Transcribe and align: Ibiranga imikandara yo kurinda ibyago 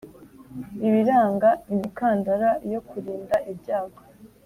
Ibiranga 0.87 1.49
imikandara 1.71 2.49
yo 2.71 2.79
kurinda 2.89 3.35
ibyago 3.51 4.01